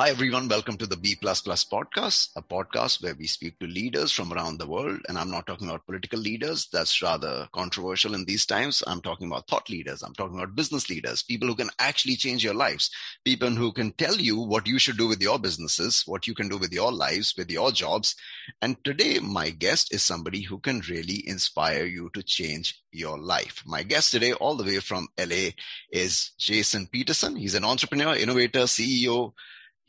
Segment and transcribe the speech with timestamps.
[0.00, 0.48] Hi, everyone.
[0.48, 4.66] Welcome to the B podcast, a podcast where we speak to leaders from around the
[4.66, 5.00] world.
[5.06, 6.68] And I'm not talking about political leaders.
[6.72, 8.82] That's rather controversial in these times.
[8.86, 10.02] I'm talking about thought leaders.
[10.02, 12.90] I'm talking about business leaders, people who can actually change your lives,
[13.26, 16.48] people who can tell you what you should do with your businesses, what you can
[16.48, 18.16] do with your lives, with your jobs.
[18.62, 23.62] And today, my guest is somebody who can really inspire you to change your life.
[23.66, 25.50] My guest today, all the way from LA,
[25.92, 27.36] is Jason Peterson.
[27.36, 29.34] He's an entrepreneur, innovator, CEO,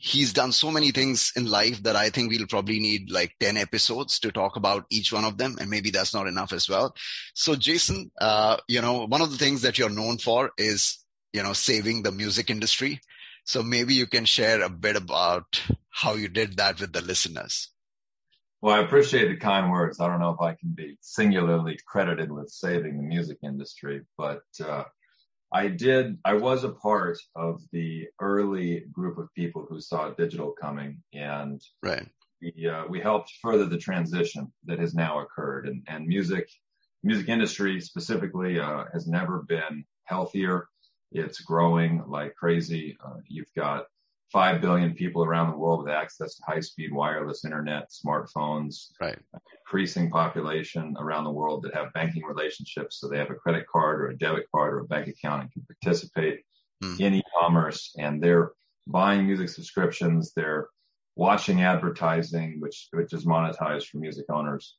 [0.04, 3.56] he's done so many things in life that I think we'll probably need like 10
[3.56, 5.56] episodes to talk about each one of them.
[5.60, 6.96] And maybe that's not enough as well.
[7.34, 10.98] So Jason, uh, you know, one of the things that you're known for is,
[11.32, 13.00] you know, saving the music industry.
[13.44, 17.68] So maybe you can share a bit about how you did that with the listeners.
[18.60, 20.00] Well, I appreciate the kind words.
[20.00, 24.42] I don't know if I can be singularly credited with saving the music industry, but
[24.64, 24.82] uh,
[25.52, 30.52] I did, I was a part of the early group of people who saw digital
[30.52, 32.08] coming and right.
[32.40, 36.48] we, uh, we helped further the transition that has now occurred and, and music,
[37.02, 40.68] music industry specifically, uh, has never been healthier.
[41.12, 42.96] It's growing like crazy.
[43.04, 43.84] Uh, you've got
[44.32, 49.18] 5 billion people around the world with access to high speed wireless internet, smartphones, right.
[49.60, 52.98] increasing population around the world that have banking relationships.
[52.98, 55.52] So they have a credit card or a debit card or a bank account and
[55.52, 56.40] can participate
[56.82, 56.98] mm.
[56.98, 58.52] in e-commerce and they're
[58.86, 60.32] buying music subscriptions.
[60.34, 60.68] They're
[61.14, 64.76] watching advertising, which, which is monetized for music owners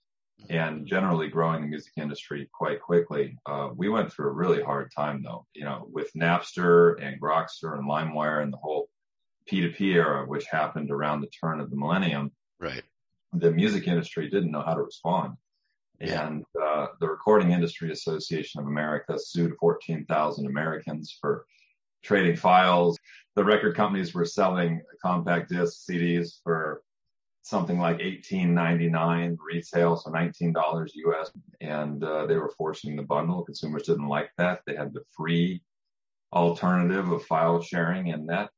[0.49, 3.37] and generally growing the music industry quite quickly.
[3.45, 7.77] Uh, we went through a really hard time though, you know, with Napster and Grokster
[7.77, 8.89] and LimeWire and the whole
[9.51, 12.83] P2P era, which happened around the turn of the millennium, right?
[13.33, 15.35] The music industry didn't know how to respond.
[15.99, 16.27] Yeah.
[16.27, 21.45] And uh, the Recording Industry Association of America sued 14,000 Americans for
[22.03, 22.97] trading files.
[23.35, 26.83] The record companies were selling compact disc CDs for
[27.43, 31.31] something like 18.99 retail, so $19 US,
[31.61, 33.43] and uh, they were forcing the bundle.
[33.43, 34.61] Consumers didn't like that.
[34.65, 35.61] They had the free
[36.31, 38.49] alternative of file sharing, and that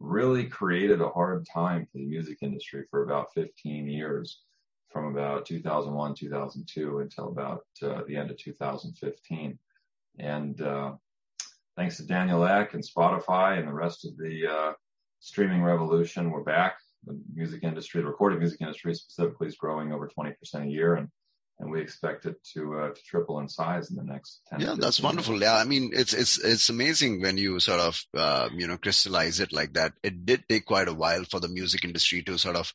[0.00, 4.40] really created a hard time for the music industry for about 15 years
[4.90, 9.58] from about 2001, 2002 until about uh, the end of 2015.
[10.18, 10.92] And uh,
[11.76, 14.72] thanks to Daniel Ek and Spotify and the rest of the uh,
[15.20, 16.78] streaming revolution, we're back.
[17.06, 21.08] The music industry, the recorded music industry specifically, is growing over 20% a year, and
[21.60, 24.74] and we expect it to uh, to triple in size in the next 10 yeah
[24.78, 25.42] that's wonderful years.
[25.42, 29.40] yeah i mean it's it's it's amazing when you sort of uh, you know crystallize
[29.40, 32.56] it like that it did take quite a while for the music industry to sort
[32.56, 32.72] of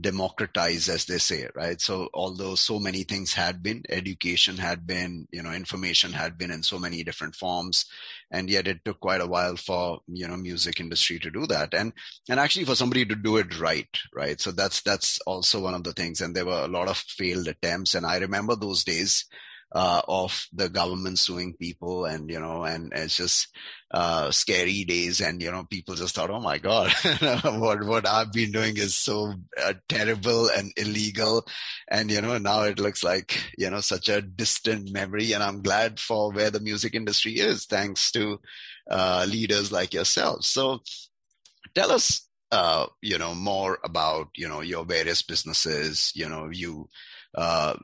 [0.00, 1.80] democratize as they say right?
[1.80, 6.50] So although so many things had been education had been you know information had been
[6.50, 7.86] in so many different forms
[8.30, 11.74] and yet it took quite a while for you know music industry to do that.
[11.74, 11.92] And
[12.28, 14.40] and actually for somebody to do it right right?
[14.40, 16.20] So that's that's also one of the things.
[16.20, 17.94] And there were a lot of failed attempts.
[17.94, 19.26] And i remember those days
[19.74, 23.48] uh, of the government suing people and you know and it's just
[23.90, 26.92] uh, scary days and you know people just thought oh my god
[27.58, 31.46] what what i've been doing is so uh, terrible and illegal.
[31.90, 35.62] And you know now it looks like you know such a distant memory and i'm
[35.62, 38.40] glad for where the music industry is thanks to
[38.90, 40.44] uh, leaders like yourself.
[40.44, 40.80] So
[41.74, 46.88] tell us uh, you know more about you know your various businesses you know you
[47.36, 47.74] uh,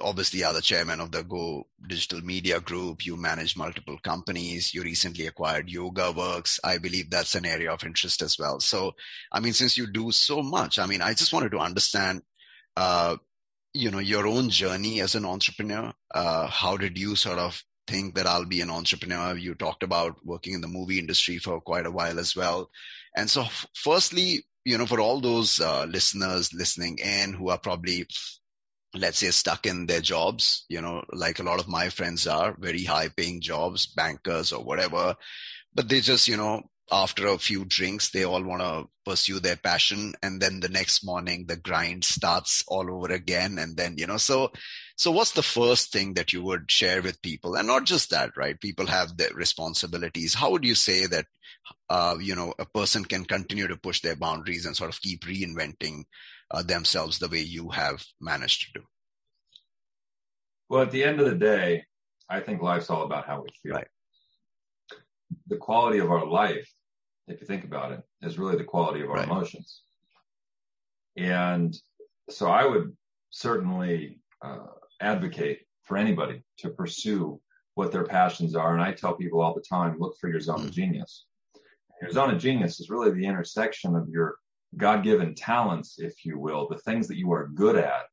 [0.00, 3.04] obviously are the chairman of the Go Digital Media Group.
[3.04, 4.72] You manage multiple companies.
[4.72, 6.58] You recently acquired Yoga Works.
[6.64, 8.60] I believe that's an area of interest as well.
[8.60, 8.94] So,
[9.30, 12.22] I mean, since you do so much, I mean, I just wanted to understand,
[12.76, 13.16] uh,
[13.74, 15.92] you know, your own journey as an entrepreneur.
[16.14, 19.36] Uh, how did you sort of think that I'll be an entrepreneur?
[19.36, 22.70] You talked about working in the movie industry for quite a while as well.
[23.14, 23.44] And so,
[23.74, 28.06] firstly, you know, for all those uh, listeners listening in who are probably
[28.94, 32.56] let's say stuck in their jobs you know like a lot of my friends are
[32.58, 35.16] very high paying jobs bankers or whatever.
[35.74, 39.56] But they just you know after a few drinks they all want to pursue their
[39.56, 40.12] passion.
[40.22, 43.58] And then the next morning the grind starts all over again.
[43.58, 44.52] And then you know so
[44.96, 47.54] so what's the first thing that you would share with people?
[47.54, 48.60] And not just that right?
[48.60, 50.34] People have their responsibilities.
[50.34, 51.26] How would you say that
[51.88, 55.24] uh, you know a person can continue to push their boundaries and sort of keep
[55.24, 56.04] reinventing
[56.52, 58.86] uh, themselves the way you have managed to do?
[60.68, 61.84] Well, at the end of the day,
[62.28, 63.74] I think life's all about how we feel.
[63.74, 63.88] Right.
[65.48, 66.70] The quality of our life,
[67.26, 69.26] if you think about it, is really the quality of our right.
[69.26, 69.82] emotions.
[71.16, 71.76] And
[72.30, 72.96] so I would
[73.30, 74.66] certainly uh,
[75.00, 77.40] advocate for anybody to pursue
[77.74, 78.72] what their passions are.
[78.72, 80.64] And I tell people all the time, look for your zone mm.
[80.64, 81.26] of genius.
[82.00, 84.36] Your zone of genius is really the intersection of your
[84.76, 88.04] God given talents, if you will, the things that you are good at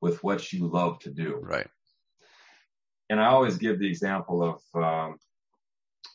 [0.00, 1.38] with what you love to do.
[1.42, 1.68] Right.
[3.10, 5.18] And I always give the example of, um,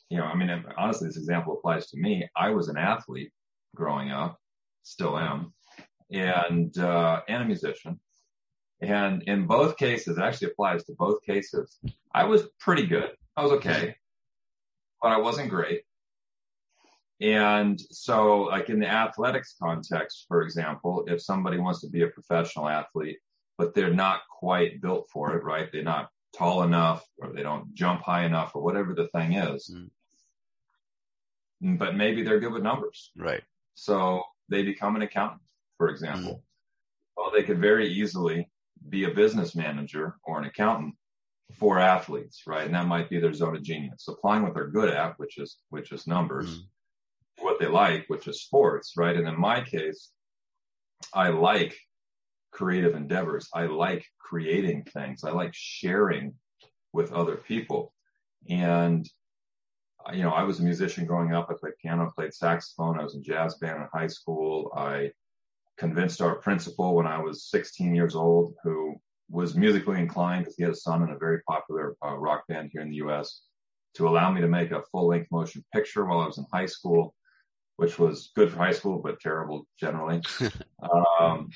[0.09, 2.27] you know, I mean, honestly, this example applies to me.
[2.35, 3.31] I was an athlete
[3.75, 4.39] growing up,
[4.83, 5.53] still am,
[6.11, 7.99] and, uh, and a musician.
[8.81, 11.77] And in both cases, it actually applies to both cases.
[12.13, 13.11] I was pretty good.
[13.35, 13.95] I was okay,
[15.01, 15.83] but I wasn't great.
[17.21, 22.07] And so, like in the athletics context, for example, if somebody wants to be a
[22.07, 23.19] professional athlete,
[23.57, 25.69] but they're not quite built for it, right?
[25.71, 29.73] They're not tall enough or they don't jump high enough or whatever the thing is.
[31.63, 31.77] Mm.
[31.79, 33.11] But maybe they're good with numbers.
[33.15, 33.43] Right.
[33.75, 35.41] So they become an accountant,
[35.77, 36.33] for example.
[36.33, 36.41] Mm.
[37.17, 38.49] Well, they could very easily
[38.89, 40.95] be a business manager or an accountant
[41.53, 42.65] for athletes, right?
[42.65, 45.57] And that might be their zone of genius, applying what they're good at, which is,
[45.69, 46.63] which is numbers, mm.
[47.39, 49.15] What they like, which is sports, right?
[49.15, 50.11] And in my case,
[51.13, 51.75] I like
[52.51, 53.49] creative endeavors.
[53.53, 55.23] I like creating things.
[55.23, 56.33] I like sharing
[56.93, 57.93] with other people.
[58.49, 59.07] And,
[60.13, 61.47] you know, I was a musician growing up.
[61.49, 62.99] I played piano, played saxophone.
[62.99, 64.71] I was in jazz band in high school.
[64.75, 65.11] I
[65.77, 68.95] convinced our principal when I was 16 years old, who
[69.29, 72.69] was musically inclined because he had a son in a very popular uh, rock band
[72.71, 73.41] here in the U.S.,
[73.95, 76.65] to allow me to make a full length motion picture while I was in high
[76.65, 77.14] school,
[77.77, 80.21] which was good for high school, but terrible generally.
[81.19, 81.49] um,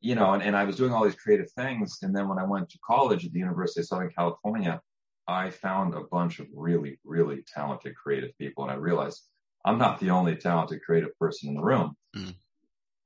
[0.00, 1.98] you know, and, and I was doing all these creative things.
[2.02, 4.80] And then when I went to college at the University of Southern California,
[5.26, 8.64] I found a bunch of really, really talented creative people.
[8.64, 9.22] And I realized
[9.64, 11.96] I'm not the only talented creative person in the room.
[12.14, 12.34] Mm.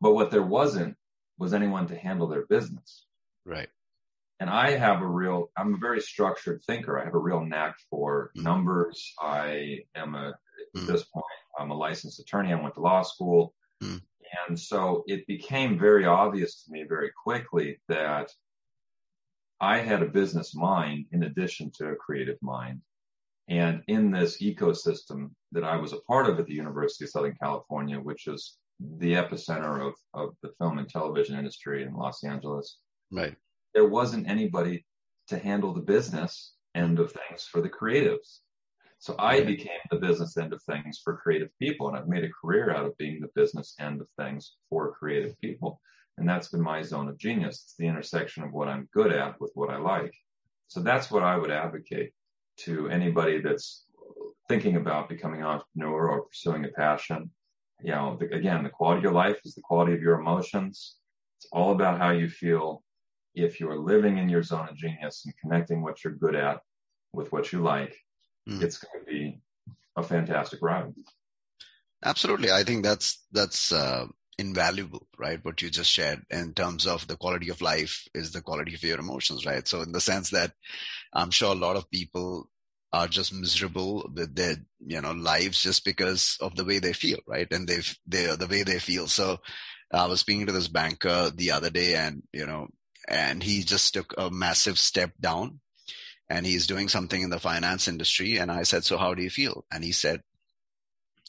[0.00, 0.96] But what there wasn't
[1.38, 3.06] was anyone to handle their business.
[3.44, 3.69] Right.
[4.40, 6.99] And I have a real, I'm a very structured thinker.
[6.99, 8.43] I have a real knack for mm.
[8.43, 9.12] numbers.
[9.20, 10.34] I am a,
[10.76, 10.82] mm.
[10.82, 11.25] at this point,
[11.59, 12.53] I'm a licensed attorney.
[12.53, 13.55] I went to law school.
[13.82, 14.03] Mm.
[14.49, 18.31] And so it became very obvious to me very quickly that
[19.61, 22.81] I had a business mind in addition to a creative mind.
[23.49, 27.35] And in this ecosystem that I was a part of at the University of Southern
[27.41, 28.59] California, which is
[28.99, 32.79] the epicenter of, of the film and television industry in Los Angeles.
[33.11, 33.35] Right.
[33.75, 34.85] There wasn't anybody
[35.29, 38.41] to handle the business end of things for the creatives.
[39.00, 42.31] So I became the business end of things for creative people and I've made a
[42.41, 45.81] career out of being the business end of things for creative people.
[46.17, 47.62] And that's been my zone of genius.
[47.62, 50.12] It's the intersection of what I'm good at with what I like.
[50.67, 52.12] So that's what I would advocate
[52.59, 53.85] to anybody that's
[54.49, 57.31] thinking about becoming an entrepreneur or pursuing a passion.
[57.81, 60.97] You know, the, again, the quality of your life is the quality of your emotions.
[61.39, 62.83] It's all about how you feel
[63.37, 66.61] if you're living in your zone of genius and connecting what you're good at
[67.12, 67.95] with what you like
[68.49, 68.62] mm.
[68.62, 69.41] it's going to be
[69.97, 70.95] a fantastic ride.
[72.05, 72.50] Absolutely.
[72.50, 74.06] I think that's, that's, uh,
[74.39, 75.45] invaluable, right?
[75.45, 78.83] What you just shared in terms of the quality of life is the quality of
[78.83, 79.67] your emotions, right?
[79.67, 80.53] So in the sense that
[81.12, 82.49] I'm sure a lot of people
[82.93, 84.56] are just miserable with their,
[84.87, 87.49] you know, lives just because of the way they feel, right?
[87.50, 89.09] And they've, they the way they feel.
[89.09, 89.40] So
[89.93, 92.69] I was speaking to this banker the other day and, you know,
[93.09, 95.61] and he just took a massive step down
[96.30, 98.37] and he's doing something in the finance industry.
[98.37, 99.64] And I said, so how do you feel?
[99.70, 100.23] And he said,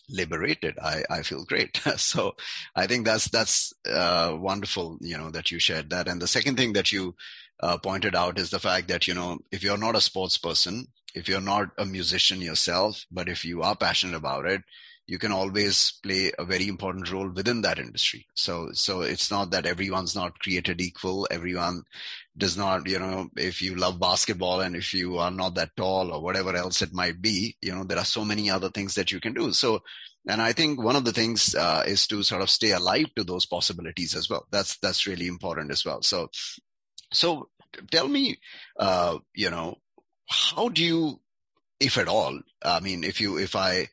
[0.09, 0.77] liberated.
[0.81, 1.77] I, I feel great.
[1.97, 2.35] so
[2.75, 6.07] I think that's, that's, uh, wonderful, you know, that you shared that.
[6.07, 7.15] And the second thing that you,
[7.61, 10.87] uh, pointed out is the fact that, you know, if you're not a sports person,
[11.13, 14.61] if you're not a musician yourself, but if you are passionate about it,
[15.07, 18.27] you can always play a very important role within that industry.
[18.35, 21.27] So, so it's not that everyone's not created equal.
[21.31, 21.81] Everyone
[22.39, 26.11] does not, you know, if you love basketball and if you are not that tall
[26.11, 29.11] or whatever else it might be, you know, there are so many other things that
[29.11, 29.51] you can do.
[29.51, 29.83] So,
[30.27, 33.23] and I think one of the things uh, is to sort of stay alive to
[33.23, 34.47] those possibilities as well.
[34.51, 36.01] That's that's really important as well.
[36.01, 36.29] So,
[37.11, 37.49] so
[37.91, 38.39] tell me,
[38.79, 39.77] uh, you know,
[40.27, 41.19] how do you,
[41.79, 43.87] if at all, I mean, if you, if I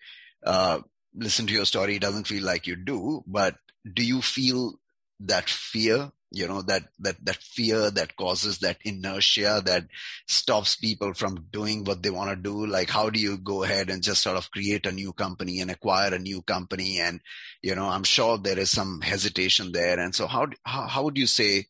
[0.44, 0.80] uh,
[1.14, 3.56] listen to your story, it doesn't feel like you do, but
[3.94, 4.74] do you feel
[5.20, 9.87] that fear you know that that that fear that causes that inertia that
[10.26, 12.66] stops people from doing what they want to do.
[12.66, 15.71] Like how do you go ahead and just sort of create a new company and
[15.71, 16.99] acquire a new company?
[16.99, 17.21] And
[17.62, 20.00] you know i'm sure there is some hesitation there.
[20.00, 21.66] And so how how, how would you say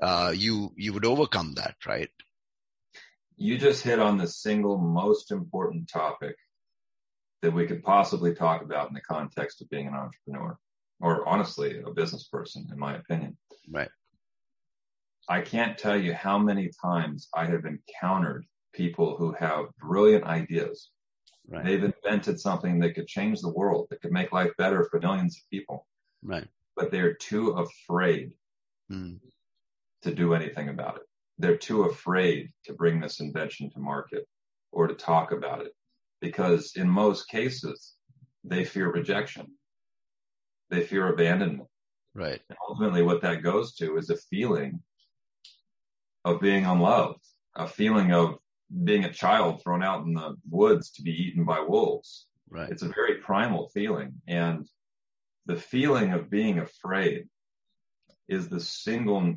[0.00, 2.10] uh, you you would overcome that right?
[3.36, 6.36] You just hit on the single most important topic
[7.42, 10.58] that we could possibly talk about in the context of being an entrepreneur
[11.00, 13.36] or honestly a business person in my opinion
[13.70, 13.90] right
[15.28, 20.90] i can't tell you how many times i have encountered people who have brilliant ideas
[21.48, 21.64] right.
[21.64, 25.36] they've invented something that could change the world that could make life better for millions
[25.36, 25.86] of people
[26.22, 26.48] right
[26.80, 28.32] but they're too afraid
[28.90, 29.18] mm.
[30.02, 31.02] to do anything about it.
[31.38, 34.26] They're too afraid to bring this invention to market
[34.72, 35.72] or to talk about it
[36.20, 37.94] because in most cases,
[38.44, 39.46] they fear rejection.
[40.70, 41.68] They fear abandonment.
[42.14, 42.40] Right.
[42.48, 44.80] And ultimately, what that goes to is a feeling
[46.24, 47.20] of being unloved,
[47.56, 48.38] a feeling of
[48.84, 52.26] being a child thrown out in the woods to be eaten by wolves.
[52.48, 52.70] Right.
[52.70, 54.14] It's a very primal feeling.
[54.26, 54.68] And
[55.46, 57.28] the feeling of being afraid
[58.28, 59.34] is the single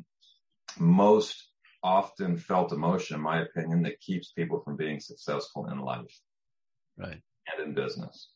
[0.78, 1.48] most
[1.82, 6.18] often felt emotion, in my opinion, that keeps people from being successful in life.
[6.96, 7.20] Right.
[7.52, 8.30] And in business.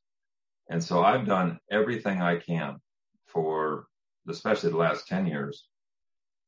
[0.71, 2.77] And so I've done everything I can
[3.29, 3.87] for
[4.29, 5.67] especially the last 10 years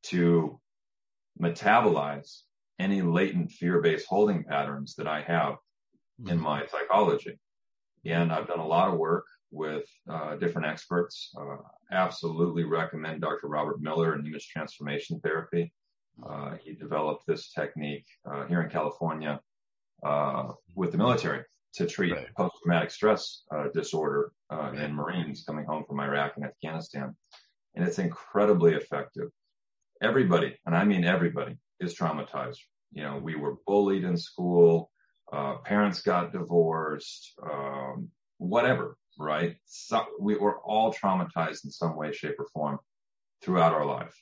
[0.03, 0.61] to
[1.41, 2.43] metabolize
[2.79, 5.57] any latent fear-based holding patterns that I have
[6.27, 6.43] in mm-hmm.
[6.43, 7.39] my psychology.
[8.05, 11.31] And I've done a lot of work with uh, different experts.
[11.39, 11.57] Uh,
[11.91, 13.49] absolutely recommend Dr.
[13.49, 15.73] Robert Miller in image transformation therapy.
[16.27, 19.41] Uh, he developed this technique uh, here in California
[20.03, 22.27] uh, with the military to treat right.
[22.37, 24.75] post-traumatic stress uh, disorder right.
[24.75, 27.15] in Marines coming home from Iraq and Afghanistan.
[27.75, 29.29] And it's incredibly effective.
[30.03, 32.59] Everybody, and I mean everybody, is traumatized.
[32.93, 34.91] You know, we were bullied in school,
[35.65, 38.09] parents got divorced, um,
[38.39, 39.57] whatever right?
[39.67, 42.79] So we were all traumatized in some way, shape, or form
[43.43, 44.15] throughout our life,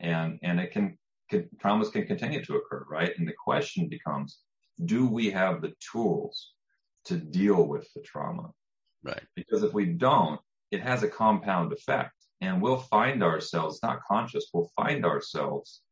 [0.00, 0.98] and and it can,
[1.30, 3.12] can traumas can continue to occur, right?
[3.18, 4.38] And the question becomes,
[4.84, 6.52] do we have the tools
[7.06, 8.50] to deal with the trauma?
[9.02, 9.22] Right.
[9.34, 14.50] Because if we don't, it has a compound effect, and we'll find ourselves not conscious.
[14.52, 15.82] We'll find ourselves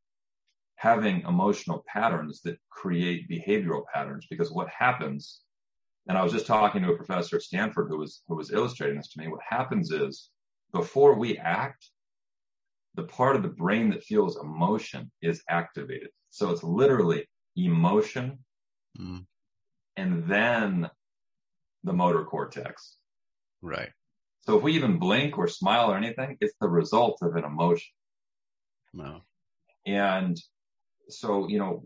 [0.77, 5.41] having emotional patterns that create behavioral patterns because what happens
[6.07, 8.97] and I was just talking to a professor at Stanford who was who was illustrating
[8.99, 9.29] this to me.
[9.29, 10.31] What happens is
[10.73, 11.89] before we act,
[12.95, 16.11] the part of the brain that feels emotion is activated.
[16.31, 18.39] So it's literally emotion
[18.99, 19.25] mm.
[19.97, 20.91] and then
[21.85, 22.97] the motor cortex.
[23.63, 23.91] Right.
[24.43, 27.93] So if we even blink or smile or anything, it's the result of an emotion.
[28.93, 29.21] No.
[29.87, 30.39] And
[31.09, 31.85] so, you know,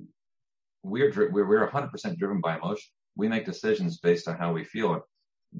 [0.82, 5.02] we're, we're, we're 100% driven by emotion we make decisions based on how we feel.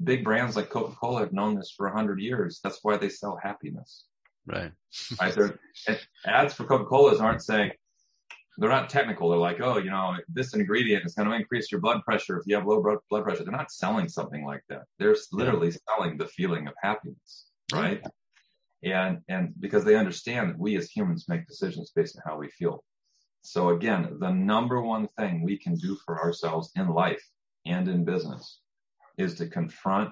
[0.03, 2.59] Big brands like Coca-Cola have known this for a hundred years.
[2.63, 4.05] That's why they sell happiness.
[4.47, 4.71] Right.
[5.21, 5.99] right.
[6.25, 7.71] ads for Coca-Colas aren't saying,
[8.59, 9.29] they're not technical.
[9.29, 12.45] They're like, oh, you know, this ingredient is going to increase your blood pressure if
[12.45, 13.43] you have low blood pressure.
[13.43, 14.83] They're not selling something like that.
[14.97, 18.05] They're literally selling the feeling of happiness, right?
[18.83, 22.49] And and because they understand that we as humans make decisions based on how we
[22.49, 22.83] feel.
[23.41, 27.23] So again, the number one thing we can do for ourselves in life
[27.65, 28.59] and in business
[29.17, 30.11] is to confront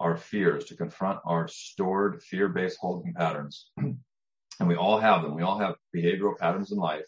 [0.00, 3.70] our fears, to confront our stored fear-based holding patterns.
[3.78, 5.34] and we all have them.
[5.34, 7.04] We all have behavioral patterns in life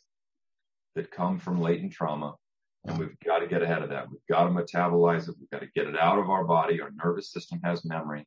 [0.94, 2.34] that come from latent trauma.
[2.84, 4.08] And we've got to get ahead of that.
[4.08, 5.34] We've got to metabolize it.
[5.38, 6.80] We've got to get it out of our body.
[6.80, 8.24] Our nervous system has memory.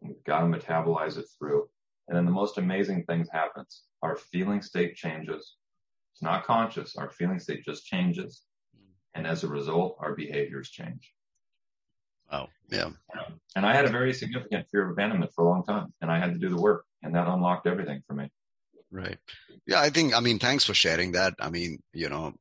[0.00, 1.68] And we've got to metabolize it through.
[2.08, 3.84] And then the most amazing things happens.
[4.02, 5.56] Our feeling state changes.
[6.12, 6.96] It's not conscious.
[6.96, 8.42] Our feeling state just changes.
[9.14, 11.12] And as a result, our behaviors change.
[12.30, 12.48] Wow.
[12.70, 12.90] yeah.
[13.56, 16.18] And I had a very significant fear of abandonment for a long time, and I
[16.18, 18.28] had to do the work, and that unlocked everything for me.
[18.94, 19.18] Right.
[19.66, 20.14] Yeah, I think.
[20.14, 21.34] I mean, thanks for sharing that.
[21.40, 22.34] I mean, you know,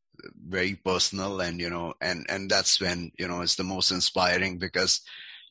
[0.47, 4.59] very personal, and you know, and and that's when you know it's the most inspiring
[4.59, 5.01] because,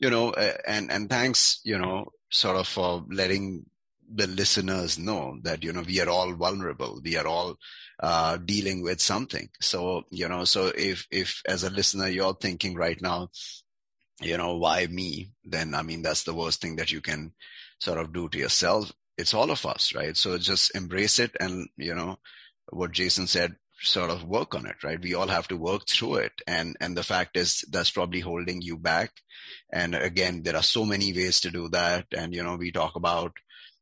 [0.01, 3.67] you know, and and thanks, you know, sort of for letting
[4.15, 7.57] the listeners know that you know we are all vulnerable we are all
[8.01, 12.75] uh, dealing with something so you know so if if as a listener you're thinking
[12.75, 13.29] right now
[14.21, 17.33] you know why me then i mean that's the worst thing that you can
[17.81, 20.17] sort of do to yourself it's all of us right?
[20.17, 22.19] So just embrace it and you know
[22.71, 25.01] what jason said sort of work on it right?
[25.01, 26.33] We all have to work through it.
[26.47, 29.11] And and the fact is that's probably holding you back.
[29.73, 32.07] And again there are so many ways to do that.
[32.17, 33.33] And you know we talk about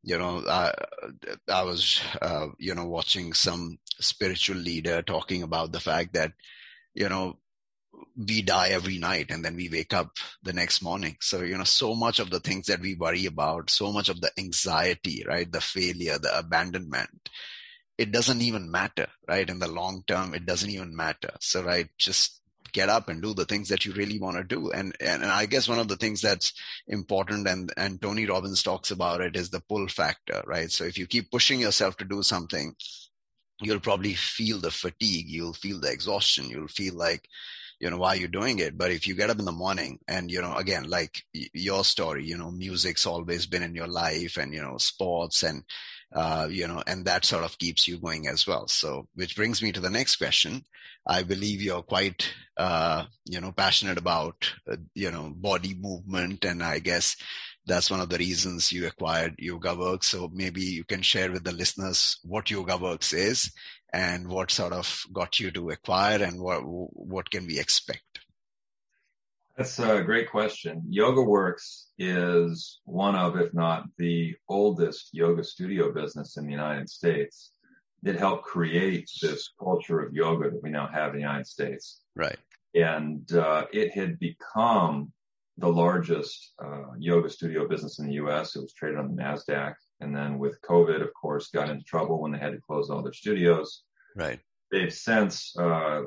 [0.03, 0.73] you know i
[1.49, 6.33] i was uh, you know watching some spiritual leader talking about the fact that
[6.95, 7.37] you know
[8.29, 11.65] we die every night and then we wake up the next morning so you know
[11.65, 15.51] so much of the things that we worry about so much of the anxiety right
[15.53, 17.31] the failure the abandonment
[17.97, 21.89] it doesn't even matter right in the long term it doesn't even matter so right
[21.97, 22.41] just
[22.73, 24.71] get up and do the things that you really want to do.
[24.71, 26.53] And, and, and I guess one of the things that's
[26.87, 30.71] important and, and Tony Robbins talks about it is the pull factor, right?
[30.71, 32.75] So if you keep pushing yourself to do something,
[33.61, 35.29] you'll probably feel the fatigue.
[35.29, 36.49] You'll feel the exhaustion.
[36.49, 37.29] You'll feel like,
[37.81, 38.77] you know why you're doing it.
[38.77, 42.25] But if you get up in the morning and you know again like your story
[42.25, 45.65] you know music's always been in your life and you know sports and
[46.15, 48.69] uh, you know and that sort of keeps you going as well.
[48.69, 50.65] So which brings me to the next question.
[51.07, 56.63] I believe you're quite uh, you know passionate about uh, you know body movement and
[56.63, 57.17] i guess
[57.65, 61.43] that's one of the reasons you acquired yoga works so maybe you can share with
[61.43, 63.51] the listeners what yoga works is
[63.93, 68.21] and what sort of got you to acquire and what what can we expect?
[69.57, 70.83] That's a great question.
[70.89, 76.89] Yoga Works is one of, if not the oldest yoga studio business in the United
[76.89, 77.53] States.
[78.03, 82.01] It helped create this culture of yoga that we now have in the United States.
[82.17, 82.39] Right.
[82.75, 85.13] And uh, it had become
[85.59, 88.57] the largest uh, yoga studio business in the U.S.
[88.57, 92.21] It was traded on the Nasdaq, and then with COVID, of course, got into trouble
[92.21, 93.83] when they had to close all their studios.
[94.17, 94.41] Right.
[94.71, 96.03] They've since, uh,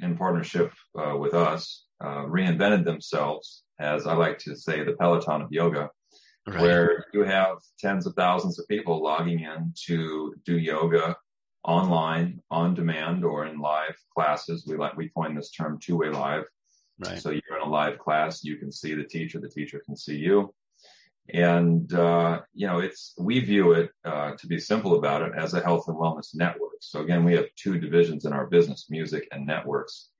[0.00, 5.42] in partnership uh, with us, uh, reinvented themselves as I like to say, the Peloton
[5.42, 5.90] of yoga,
[6.46, 6.60] right.
[6.60, 11.16] where you have tens of thousands of people logging in to do yoga
[11.62, 14.64] online, on demand, or in live classes.
[14.66, 16.44] We like we coined this term two-way live
[16.98, 17.20] Right.
[17.20, 20.16] So you're in a live class, you can see the teacher, the teacher can see
[20.16, 20.54] you.
[21.32, 25.54] And, uh, you know, it's, we view it, uh, to be simple about it as
[25.54, 26.76] a health and wellness network.
[26.80, 30.10] So again, we have two divisions in our business, music and networks.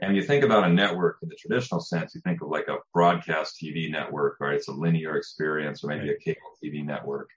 [0.00, 2.78] And you think about a network in the traditional sense, you think of like a
[2.92, 4.54] broadcast TV network, right?
[4.54, 7.30] It's a linear experience or maybe a cable TV network.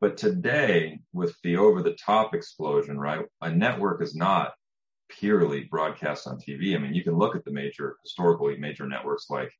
[0.00, 3.24] But today with the over the top explosion, right?
[3.42, 4.52] A network is not
[5.08, 6.74] purely broadcast on TV.
[6.74, 9.52] I mean, you can look at the major, historically major networks like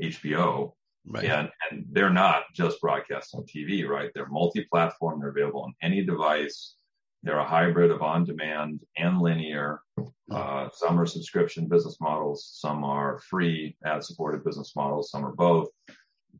[0.00, 0.72] HBO,
[1.06, 1.24] right.
[1.24, 4.10] and, and they're not just broadcast on TV, right?
[4.14, 5.20] They're multi-platform.
[5.20, 6.74] They're available on any device.
[7.22, 9.82] They're a hybrid of on-demand and linear.
[10.30, 12.48] Uh, some are subscription business models.
[12.54, 15.10] Some are free ad-supported business models.
[15.10, 15.68] Some are both.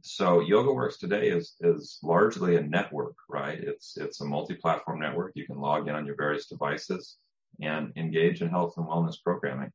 [0.02, 3.58] So YogaWorks today is is largely a network, right?
[3.58, 5.32] It's it's a multi-platform network.
[5.34, 7.16] You can log in on your various devices
[7.60, 9.70] and engage in health and wellness programming.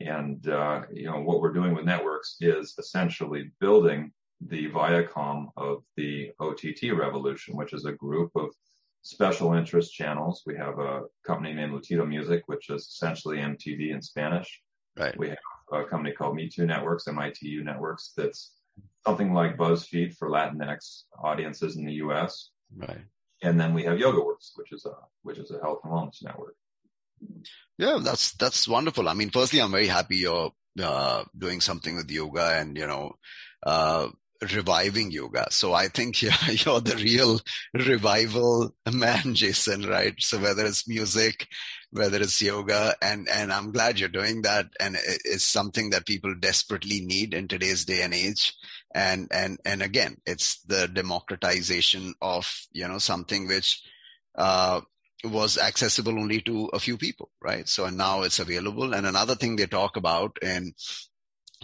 [0.00, 5.82] And, uh, you know, what we're doing with networks is essentially building the Viacom of
[5.96, 8.50] the OTT revolution, which is a group of
[9.02, 10.42] special interest channels.
[10.46, 14.60] We have a company named Latido Music, which is essentially MTV in Spanish.
[14.96, 15.16] Right.
[15.16, 15.38] We have
[15.72, 18.52] a company called Me Too Networks, MITU Networks, that's
[19.06, 22.50] something like BuzzFeed for Latinx audiences in the U.S.
[22.76, 23.04] Right.
[23.42, 26.56] And then we have YogaWorks, which is a which is a health and wellness network.
[27.78, 29.08] Yeah, that's that's wonderful.
[29.08, 33.16] I mean, firstly, I'm very happy you're uh, doing something with yoga and you know
[33.62, 34.08] uh,
[34.54, 35.46] reviving yoga.
[35.50, 37.40] So I think you're, you're the real
[37.74, 39.86] revival man, Jason.
[39.86, 40.14] Right?
[40.18, 41.46] So whether it's music,
[41.90, 46.34] whether it's yoga, and and I'm glad you're doing that, and it's something that people
[46.38, 48.54] desperately need in today's day and age.
[48.94, 53.82] And and and again, it's the democratization of you know something which.
[54.34, 54.82] Uh,
[55.24, 57.66] was accessible only to a few people, right?
[57.66, 58.94] So and now it's available.
[58.94, 60.74] And another thing they talk about and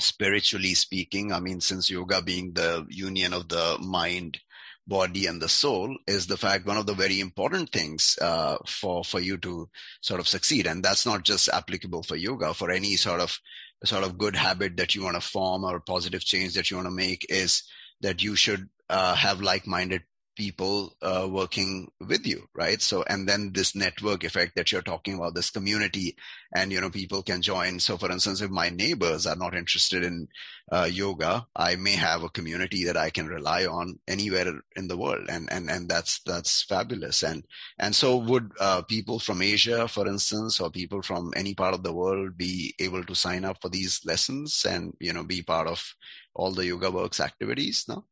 [0.03, 4.41] spiritually speaking, I mean, since yoga being the union of the mind,
[4.87, 9.05] body, and the soul, is the fact one of the very important things uh, for
[9.05, 9.69] for you to
[10.01, 13.39] sort of succeed, and that's not just applicable for yoga, for any sort of
[13.85, 16.87] sort of good habit that you want to form or positive change that you want
[16.87, 17.63] to make, is
[18.01, 20.03] that you should uh, have like-minded
[20.37, 22.81] people uh, working with you right?
[22.83, 26.17] So and then this network effect that you're talking about this community
[26.55, 27.81] and you know people can join.
[27.81, 30.29] So for instance if my neighbors are not interested in
[30.71, 34.97] uh, yoga i may have a community that i can rely on anywhere in the
[34.97, 37.23] world and and and that's that's fabulous.
[37.23, 37.45] And
[37.79, 41.83] and so would uh, people from asia for instance or people from any part of
[41.83, 45.67] the world be able to sign up for these lessons and you know be part
[45.67, 45.95] of
[46.35, 48.05] all the yoga works activities now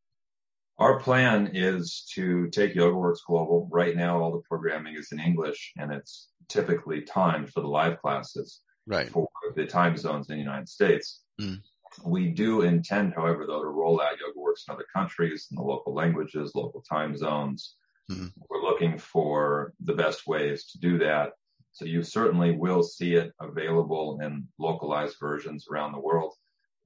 [0.80, 3.68] our plan is to take YogaWorks global.
[3.70, 8.00] Right now, all the programming is in English, and it's typically timed for the live
[8.00, 9.08] classes right.
[9.08, 11.22] for the time zones in the United States.
[11.38, 11.60] Mm.
[12.04, 15.92] We do intend, however, though, to roll out YogaWorks in other countries in the local
[15.92, 17.74] languages, local time zones.
[18.10, 18.32] Mm.
[18.48, 21.32] We're looking for the best ways to do that.
[21.72, 26.34] So you certainly will see it available in localized versions around the world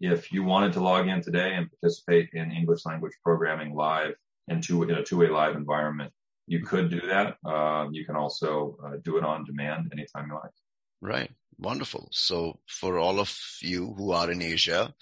[0.00, 4.14] if you wanted to log in today and participate in English language programming live
[4.48, 6.12] in, two, in a two-way live environment,
[6.46, 7.36] you could do that.
[7.44, 10.52] Uh, you can also uh, do it on demand anytime you like.
[11.00, 11.30] Right.
[11.58, 12.08] Wonderful.
[12.10, 14.94] So for all of you who are in Asia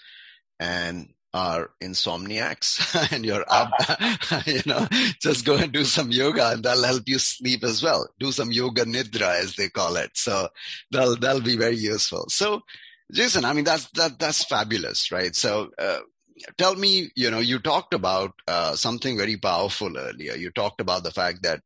[0.59, 3.71] and are insomniacs and you're up,
[4.45, 4.87] you know,
[5.19, 8.07] just go and do some yoga and that'll help you sleep as well.
[8.19, 10.11] Do some yoga nidra as they call it.
[10.13, 10.49] So
[10.91, 12.25] that'll, that'll be very useful.
[12.29, 12.61] So
[13.13, 15.35] Jason, I mean that's that that's fabulous, right?
[15.35, 15.99] So uh,
[16.57, 20.35] tell me, you know, you talked about uh, something very powerful earlier.
[20.35, 21.61] You talked about the fact that,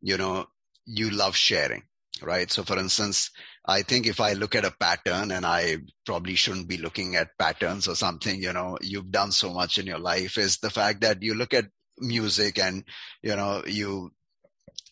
[0.00, 0.46] you know,
[0.86, 1.82] you love sharing,
[2.22, 2.50] right?
[2.50, 3.30] So, for instance,
[3.66, 7.36] I think if I look at a pattern and I probably shouldn't be looking at
[7.38, 11.02] patterns or something, you know, you've done so much in your life is the fact
[11.02, 11.66] that you look at
[11.98, 12.84] music and,
[13.22, 14.10] you know, you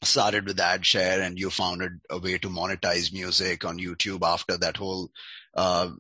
[0.03, 4.59] started with ad share and you found a way to monetize music on YouTube after
[4.59, 5.11] that whole
[5.57, 5.91] uh,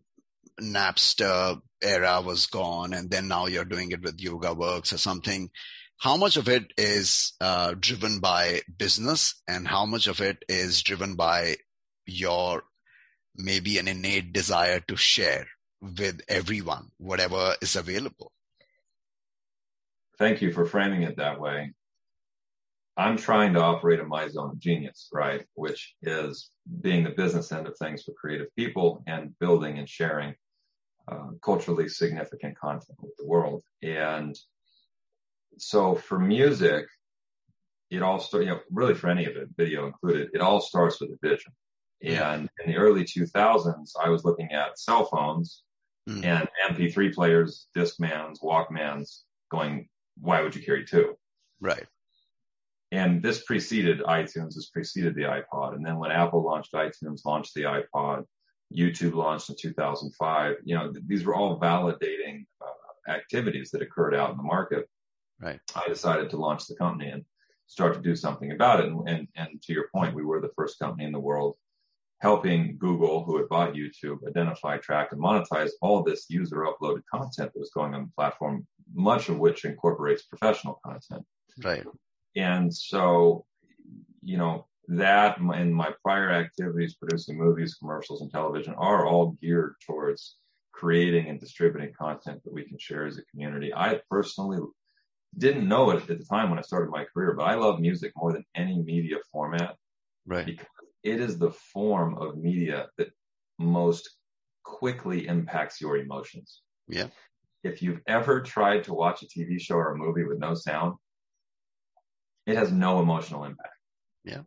[0.60, 5.50] Napster era was gone, and then now you're doing it with Yoga Works or something.
[5.98, 10.82] How much of it is uh, driven by business, and how much of it is
[10.82, 11.56] driven by
[12.06, 12.62] your
[13.34, 15.46] maybe an innate desire to share
[15.80, 18.32] with everyone whatever is available?
[20.18, 21.72] Thank you for framing it that way.
[22.96, 25.44] I'm trying to operate in my zone of genius, right?
[25.54, 30.34] Which is being the business end of things for creative people and building and sharing
[31.08, 33.62] uh, culturally significant content with the world.
[33.82, 34.36] And
[35.58, 36.86] so for music,
[37.90, 41.00] it all starts, you know, really for any of it, video included, it all starts
[41.00, 41.52] with a vision.
[42.02, 45.62] And in the early 2000s, I was looking at cell phones
[46.08, 46.24] mm.
[46.24, 49.88] and MP3 players, Discmans, Walkmans going,
[50.20, 51.16] why would you carry two?
[51.60, 51.86] Right.
[52.92, 55.74] And this preceded iTunes, this preceded the iPod.
[55.74, 58.24] And then when Apple launched iTunes, launched the iPod,
[58.74, 60.56] YouTube launched in 2005.
[60.64, 64.88] You know, th- these were all validating uh, activities that occurred out in the market.
[65.40, 65.60] Right.
[65.74, 67.24] I decided to launch the company and
[67.66, 68.86] start to do something about it.
[68.86, 71.56] And, and, and to your point, we were the first company in the world
[72.20, 77.52] helping Google, who had bought YouTube, identify, track, and monetize all this user uploaded content
[77.52, 81.24] that was going on the platform, much of which incorporates professional content.
[81.62, 81.84] Right.
[82.36, 83.44] And so,
[84.22, 89.74] you know, that and my prior activities producing movies, commercials, and television are all geared
[89.84, 90.36] towards
[90.72, 93.72] creating and distributing content that we can share as a community.
[93.74, 94.58] I personally
[95.36, 98.12] didn't know it at the time when I started my career, but I love music
[98.14, 99.74] more than any media format.
[100.26, 100.46] Right.
[100.46, 100.66] Because
[101.02, 103.08] it is the form of media that
[103.58, 104.08] most
[104.64, 106.62] quickly impacts your emotions.
[106.88, 107.08] Yeah.
[107.64, 110.94] If you've ever tried to watch a TV show or a movie with no sound,
[112.46, 113.74] it has no emotional impact.
[114.24, 114.42] Yeah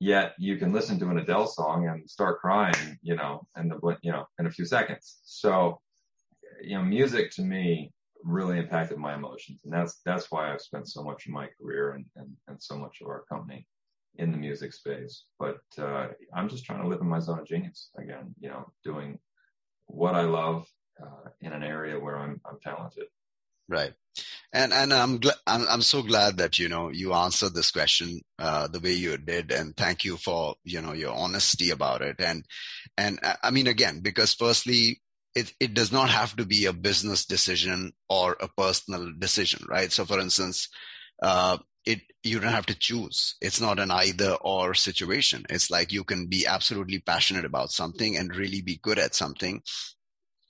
[0.00, 3.78] yet you can listen to an Adele song and start crying, you know, in the
[4.02, 5.20] you know in a few seconds.
[5.24, 5.80] So,
[6.62, 7.92] you know, music to me
[8.24, 11.92] really impacted my emotions, and that's that's why I've spent so much of my career
[11.92, 13.66] and and, and so much of our company
[14.16, 15.24] in the music space.
[15.38, 18.72] But uh, I'm just trying to live in my zone of genius again, you know,
[18.82, 19.18] doing
[19.86, 20.66] what I love
[21.00, 23.04] uh, in an area where I'm I'm talented.
[23.68, 23.92] Right.
[24.52, 28.20] And and I'm gl- I'm I'm so glad that you know you answered this question
[28.38, 32.16] uh, the way you did, and thank you for you know your honesty about it.
[32.18, 32.44] And
[32.98, 35.02] and uh, I mean again because firstly,
[35.36, 39.92] it it does not have to be a business decision or a personal decision, right?
[39.92, 40.68] So for instance,
[41.22, 43.36] uh, it you don't have to choose.
[43.40, 45.44] It's not an either or situation.
[45.48, 49.62] It's like you can be absolutely passionate about something and really be good at something,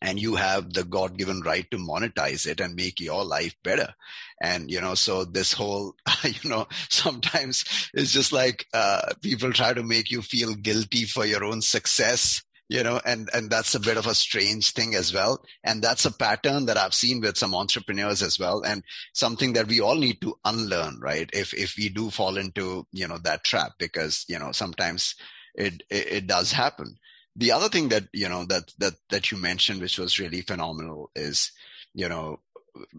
[0.00, 3.94] and you have the god given right to monetize it and make your life better.
[4.40, 9.72] And you know so this whole you know sometimes it's just like uh, people try
[9.72, 13.80] to make you feel guilty for your own success you know and and that's a
[13.80, 15.44] bit of a strange thing as well.
[15.64, 19.66] And that's a pattern that i've seen with some entrepreneurs as well and something that
[19.66, 21.28] we all need to unlearn right?
[21.32, 25.16] If if we do fall into you know that trap because you know sometimes
[25.54, 26.96] it, it, it does happen
[27.36, 31.10] the other thing that you know that that that you mentioned which was really phenomenal
[31.14, 31.52] is
[31.94, 32.38] you know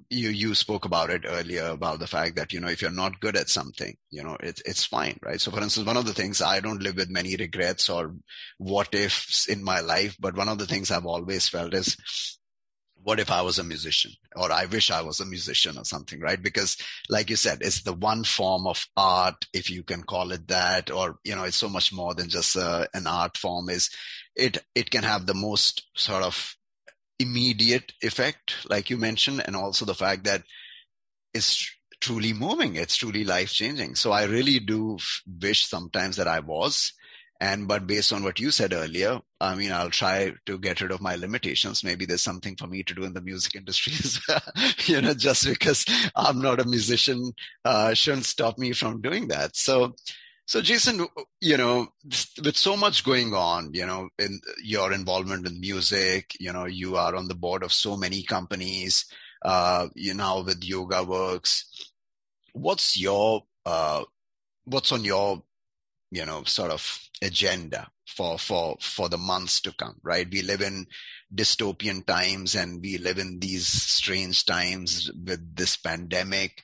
[0.09, 3.19] you you spoke about it earlier about the fact that you know if you're not
[3.19, 6.13] good at something you know it's it's fine right so for instance one of the
[6.13, 8.13] things i don't live with many regrets or
[8.57, 11.97] what ifs in my life but one of the things i've always felt is
[13.03, 16.19] what if I was a musician or I wish I was a musician or something,
[16.19, 16.41] right?
[16.41, 16.77] Because
[17.09, 20.91] like you said, it's the one form of art, if you can call it that,
[20.91, 23.89] or, you know, it's so much more than just uh, an art form is
[24.35, 26.55] it, it can have the most sort of
[27.19, 30.43] immediate effect, like you mentioned, and also the fact that
[31.33, 32.75] it's truly moving.
[32.75, 33.95] It's truly life changing.
[33.95, 34.97] So I really do
[35.39, 36.93] wish sometimes that I was
[37.41, 40.91] and but based on what you said earlier, I mean, I'll try to get rid
[40.91, 41.83] of my limitations.
[41.83, 43.93] Maybe there's something for me to do in the music industry,
[44.85, 45.83] you know, just because
[46.15, 47.33] I'm not a musician
[47.65, 49.55] uh, shouldn't stop me from doing that.
[49.55, 49.95] So,
[50.51, 51.07] so Jason,
[51.39, 51.87] you know,
[52.43, 56.97] with so much going on, you know, in your involvement with music, you know, you
[56.97, 59.05] are on the board of so many companies.
[59.45, 61.93] Uh, you know, with Yoga Works,
[62.51, 64.03] what's your uh,
[64.65, 65.41] what's on your
[66.11, 70.61] you know sort of agenda for for for the months to come right we live
[70.61, 70.85] in
[71.33, 76.61] dystopian times and we live in these strange times with this pandemic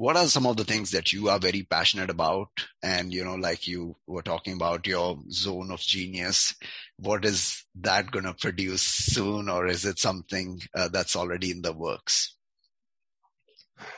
[0.00, 2.48] what are some of the things that you are very passionate about?
[2.82, 6.54] And you know like you were talking about your zone of genius
[6.96, 9.50] what is that going to produce soon?
[9.50, 12.34] Or is it something uh, that's already in the works?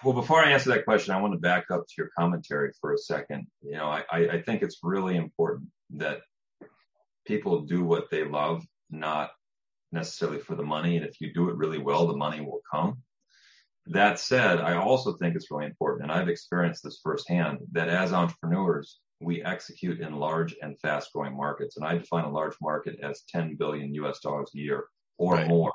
[0.03, 2.93] Well before i answer that question i want to back up to your commentary for
[2.93, 3.47] a second.
[3.61, 6.23] You know i, I think it's really important that
[7.29, 9.31] people do what they love not
[9.93, 10.97] necessarily for the money.
[10.97, 13.03] And if you do it really well the money will come
[13.87, 18.13] that said, I also think it's really important, and I've experienced this firsthand, that as
[18.13, 21.77] entrepreneurs, we execute in large and fast growing markets.
[21.77, 24.85] And I define a large market as 10 billion US dollars a year
[25.19, 25.49] or right.
[25.49, 25.73] more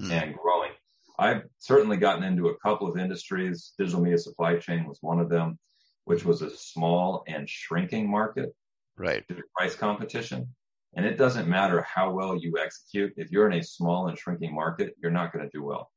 [0.00, 0.10] mm.
[0.10, 0.72] and growing.
[1.18, 3.72] I've certainly gotten into a couple of industries.
[3.78, 5.58] Digital media supply chain was one of them,
[6.04, 8.54] which was a small and shrinking market.
[8.96, 9.24] Right.
[9.56, 10.54] Price competition.
[10.94, 13.12] And it doesn't matter how well you execute.
[13.16, 15.90] If you're in a small and shrinking market, you're not going to do well.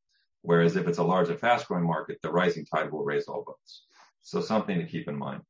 [0.44, 3.44] Whereas if it's a large and fast growing market, the rising tide will raise all
[3.46, 3.86] boats.
[4.22, 5.42] So something to keep in mind.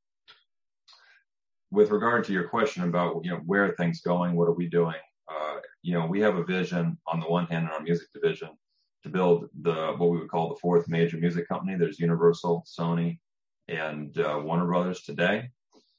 [1.72, 4.36] With regard to your question about, you know, where are things going?
[4.36, 5.02] What are we doing?
[5.28, 8.50] Uh, you know, we have a vision on the one hand in our music division
[9.02, 11.76] to build the, what we would call the fourth major music company.
[11.76, 13.20] There's Universal, Sony,
[13.68, 15.50] and uh, Warner Brothers today.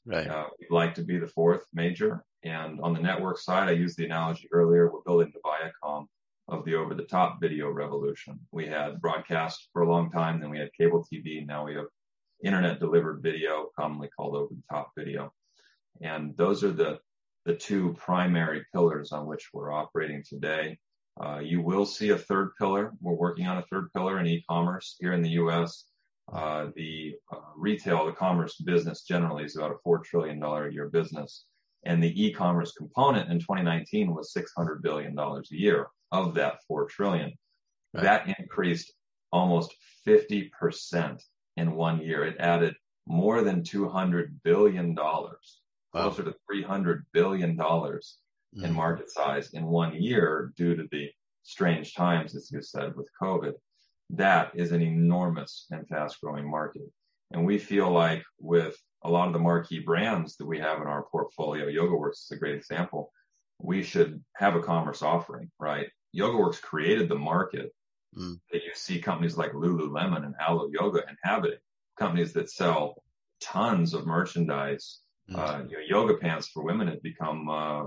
[0.07, 0.29] Right.
[0.29, 2.25] Uh, we'd like to be the fourth major.
[2.45, 4.89] And on the network side, I used the analogy earlier.
[4.93, 6.07] We're building the Viacom
[6.49, 8.39] of the over the top video revolution.
[8.53, 11.87] We had broadcast for a long time, then we had cable TV, now we have
[12.43, 15.33] internet delivered video, commonly called over the top video.
[16.03, 16.99] And those are the,
[17.47, 20.79] the two primary pillars on which we're operating today.
[21.21, 22.93] Uh, you will see a third pillar.
[23.01, 25.85] We're working on a third pillar in e-commerce here in the U.S.
[26.33, 30.89] Uh, the uh, retail, the commerce business generally is about a $4 trillion a year
[30.89, 31.47] business.
[31.87, 37.33] And the e-commerce component in 2019 was $600 billion a year of that 4 trillion.
[37.93, 38.05] Right.
[38.05, 38.93] That increased
[39.33, 39.75] almost
[40.07, 41.21] 50%
[41.57, 42.25] in one year.
[42.25, 42.75] It added
[43.07, 45.61] more than 200 billion dollars,
[45.93, 46.03] wow.
[46.03, 48.19] closer to 300 billion dollars
[48.57, 48.65] mm.
[48.65, 51.11] in market size in one year due to the
[51.43, 53.53] strange times, as you said, with COVID.
[54.11, 56.83] That is an enormous and fast growing market.
[57.33, 60.87] And we feel like with a lot of the marquee brands that we have in
[60.87, 63.11] our portfolio, YogaWorks is a great example.
[63.61, 65.89] We should have a commerce offering, right?
[66.17, 67.73] YogaWorks created the market
[68.17, 68.39] mm.
[68.53, 71.59] that you see companies like Lululemon and Alo Yoga inhabiting,
[71.99, 73.03] companies that sell
[73.41, 75.01] tons of merchandise.
[75.31, 75.39] Mm.
[75.39, 77.85] Uh, you know, yoga pants for women have become uh,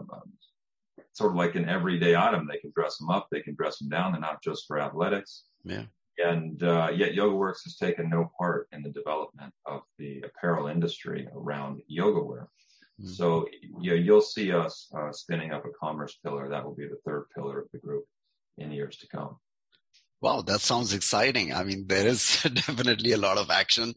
[1.14, 2.48] sort of like an everyday item.
[2.48, 4.12] They can dress them up, they can dress them down.
[4.12, 5.44] They're not just for athletics.
[5.64, 5.84] Yeah.
[6.18, 11.28] And uh, yet, YogaWorks has taken no part in the development of the apparel industry
[11.32, 12.50] around yoga wear.
[13.00, 13.12] Mm-hmm.
[13.12, 16.50] So you know, you'll see us uh, spinning up a commerce pillar.
[16.50, 18.06] That will be the third pillar of the group
[18.58, 19.38] in years to come.
[20.20, 21.54] Wow, that sounds exciting.
[21.54, 23.94] I mean, there is definitely a lot of action.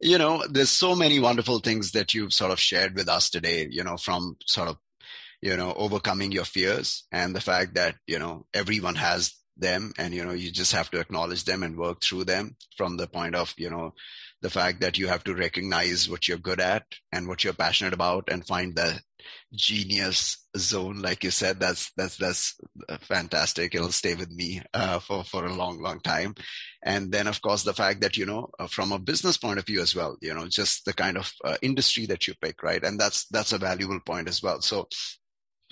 [0.00, 3.68] You know, there's so many wonderful things that you've sort of shared with us today,
[3.70, 4.78] you know, from sort of,
[5.40, 10.12] you know, overcoming your fears and the fact that, you know, everyone has them and,
[10.12, 13.36] you know, you just have to acknowledge them and work through them from the point
[13.36, 13.94] of, you know,
[14.42, 17.92] the fact that you have to recognize what you're good at and what you're passionate
[17.92, 19.00] about and find the
[19.54, 22.56] genius zone like you said that's that's that's
[23.00, 23.74] fantastic.
[23.74, 26.34] It'll stay with me uh, for for a long long time.
[26.82, 29.66] And then of course the fact that you know uh, from a business point of
[29.66, 32.82] view as well you know just the kind of uh, industry that you pick right?
[32.82, 34.60] And that's that's a valuable point as well.
[34.60, 34.88] So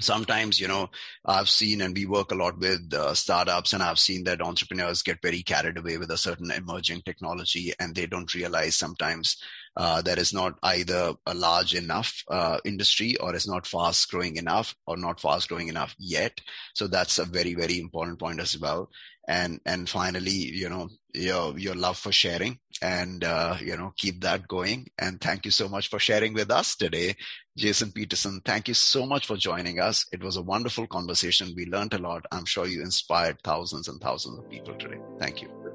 [0.00, 0.88] sometimes you know
[1.26, 5.02] i've seen and we work a lot with uh, startups and i've seen that entrepreneurs
[5.02, 9.36] get very carried away with a certain emerging technology and they don't realize sometimes
[9.78, 14.36] uh, that is not either a large enough uh, industry or is not fast growing
[14.36, 16.38] enough or not fast growing enough yet.
[16.74, 18.90] So that's a very very important point as well.
[19.28, 24.20] And and finally you know your your love for sharing and uh, you know keep
[24.22, 24.88] that going.
[24.98, 27.14] And thank you so much for sharing with us today.
[27.56, 30.04] Jason peterson thank you so much for joining us.
[30.12, 31.54] It was a wonderful conversation.
[31.56, 32.26] We learned a lot.
[32.32, 34.98] I'm sure you inspired thousands and thousands of people today.
[35.20, 35.67] Thank you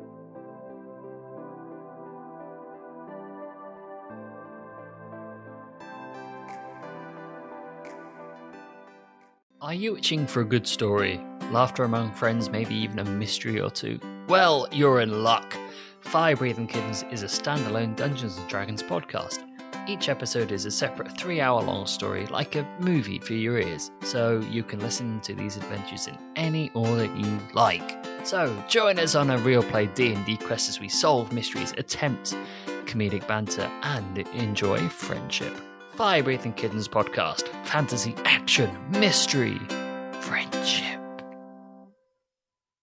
[9.63, 11.21] Are you itching for a good story?
[11.49, 13.97] Laughter among friends, maybe even a mystery or two?
[14.27, 15.55] Well, you're in luck.
[16.01, 19.39] Fire Breathing Kittens is a standalone Dungeons and Dragons podcast.
[19.87, 23.89] Each episode is a separate three hour long story, like a movie for your ears,
[24.01, 28.05] so you can listen to these adventures in any order you like.
[28.25, 32.35] So join us on a real play D&D quest as we solve mysteries, attempt
[32.83, 35.55] comedic banter, and enjoy friendship.
[35.95, 39.59] Fire Breathing Kittens podcast fantasy, action, mystery,
[40.21, 40.82] French.